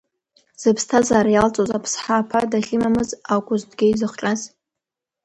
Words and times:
Зыԥсҭазаара 0.61 1.31
иалҵуаз 1.33 1.69
Аԥсҳа 1.77 2.15
аԥа 2.21 2.49
дахьимамыз 2.51 3.09
акәызҭгьы 3.35 3.87
изыхҟьоз? 3.89 4.41